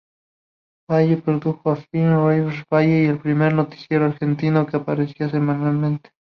[0.89, 6.09] Valle produjo el "Film Revista Valle", el primer noticiero argentino que aparecía semanalmente.